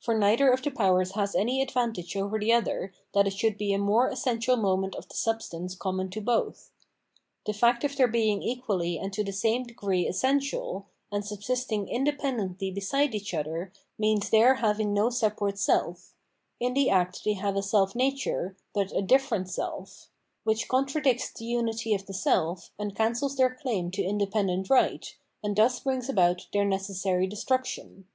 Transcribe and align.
For 0.00 0.16
neither 0.18 0.50
of 0.50 0.62
the 0.62 0.70
powers 0.70 1.12
has 1.14 1.34
any 1.34 1.60
advantage 1.60 2.16
over 2.16 2.38
the 2.38 2.54
other 2.54 2.90
that 3.12 3.26
it 3.26 3.34
should 3.34 3.58
be 3.58 3.74
a 3.74 3.78
more 3.78 4.08
essential 4.08 4.56
moment 4.56 4.94
of 4.94 5.06
the 5.10 5.14
substance 5.14 5.74
common 5.74 6.08
to 6.12 6.22
both. 6.22 6.70
The 7.44 7.52
fact 7.52 7.84
of 7.84 7.94
their 7.94 8.08
being 8.08 8.42
equally 8.42 8.98
and 8.98 9.12
to 9.12 9.22
the 9.22 9.30
same 9.30 9.64
degree 9.64 10.06
essential, 10.08 10.86
and 11.12 11.22
subsisting 11.22 11.86
independently 11.86 12.70
beside 12.70 13.14
each 13.14 13.34
other 13.34 13.70
means 13.98 14.30
their 14.30 14.54
having 14.54 14.94
no 14.94 15.10
separate 15.10 15.58
self; 15.58 16.14
in 16.58 16.72
the 16.72 16.88
act 16.88 17.22
they 17.24 17.34
have 17.34 17.54
a 17.54 17.62
self 17.62 17.94
nature, 17.94 18.56
but 18.72 18.90
a 18.96 19.02
different 19.02 19.50
self,— 19.50 20.08
^which 20.46 20.66
contradicts 20.66 21.30
the 21.30 21.44
unity 21.44 21.94
of 21.94 22.06
the 22.06 22.14
self 22.14 22.70
and 22.78 22.96
cancels 22.96 23.36
their 23.36 23.54
claim 23.54 23.90
to 23.90 24.02
independent 24.02 24.70
right, 24.70 25.16
and 25.44 25.56
thus 25.56 25.78
brings 25.80 26.08
about 26.08 26.48
their 26.54 26.64
necessary 26.64 27.26
destruction. 27.26 28.06